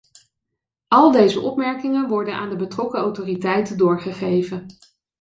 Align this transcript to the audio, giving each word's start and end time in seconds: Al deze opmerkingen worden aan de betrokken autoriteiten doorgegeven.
Al 0.87 1.11
deze 1.11 1.39
opmerkingen 1.39 2.07
worden 2.07 2.33
aan 2.35 2.49
de 2.49 2.55
betrokken 2.55 2.99
autoriteiten 2.99 3.77
doorgegeven. 3.77 4.65